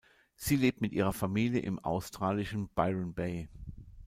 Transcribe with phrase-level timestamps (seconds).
[0.35, 3.47] Sie lebt mit ihrer Familie im australischen Byron Bay.